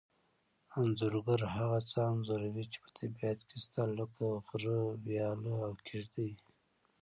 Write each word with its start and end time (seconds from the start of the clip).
انځورګر 0.79 1.41
هغه 1.55 1.79
څه 1.89 1.97
انځوروي 2.11 2.65
چې 2.71 2.77
په 2.83 2.89
طبیعت 2.99 3.39
کې 3.47 3.57
شته 3.65 3.81
لکه 3.97 4.25
غره 4.47 4.77
ویاله 5.05 5.53
او 5.65 5.73
کېږدۍ 5.87 6.31